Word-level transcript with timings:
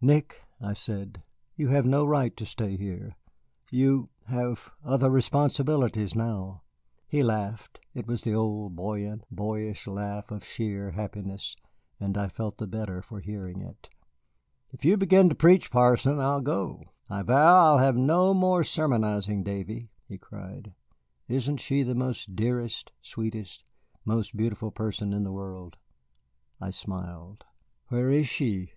"Nick," 0.00 0.44
I 0.60 0.72
said, 0.72 1.22
"you 1.54 1.68
had 1.68 1.86
no 1.86 2.04
right 2.04 2.36
to 2.38 2.44
stay 2.44 2.76
here. 2.76 3.14
You 3.70 4.08
have 4.24 4.72
other 4.84 5.10
responsibilities 5.12 6.12
now." 6.12 6.62
He 7.06 7.22
laughed. 7.22 7.78
It 7.94 8.08
was 8.08 8.22
the 8.22 8.34
old 8.34 8.74
buoyant, 8.74 9.22
boyish 9.30 9.86
laugh 9.86 10.32
of 10.32 10.42
sheer 10.44 10.90
happiness, 10.90 11.54
and 12.00 12.18
I 12.18 12.26
felt 12.26 12.58
the 12.58 12.66
better 12.66 13.00
for 13.00 13.20
hearing 13.20 13.60
it. 13.60 13.88
"If 14.70 14.84
you 14.84 14.96
begin 14.96 15.28
to 15.28 15.36
preach, 15.36 15.70
parson, 15.70 16.18
I'll 16.18 16.40
go; 16.40 16.82
I 17.08 17.22
vow 17.22 17.54
I'll 17.68 17.78
have 17.78 17.96
no 17.96 18.34
more 18.34 18.64
sermonizing. 18.64 19.44
Davy," 19.44 19.92
he 20.08 20.18
cried, 20.18 20.74
"isn't 21.28 21.58
she 21.60 21.84
just 21.84 22.26
the 22.26 22.32
dearest, 22.34 22.90
sweetest, 23.02 23.62
most 24.04 24.36
beautiful 24.36 24.72
person 24.72 25.12
in 25.12 25.22
the 25.22 25.30
world?" 25.30 25.76
I 26.60 26.70
smiled. 26.70 27.44
"Where 27.86 28.10
is 28.10 28.26
she?" 28.26 28.64